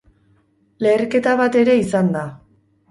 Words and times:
Leherketa 0.87 1.37
bat 1.43 1.61
ere 1.63 1.79
izan 1.85 2.13
da. 2.19 2.27